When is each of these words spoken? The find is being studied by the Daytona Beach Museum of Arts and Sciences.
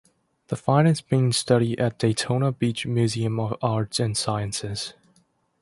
The 0.47 0.55
find 0.55 0.87
is 0.87 0.99
being 0.99 1.31
studied 1.31 1.77
by 1.77 1.89
the 1.89 1.95
Daytona 1.95 2.51
Beach 2.51 2.87
Museum 2.87 3.39
of 3.39 3.55
Arts 3.61 3.99
and 3.99 4.17
Sciences. 4.17 4.95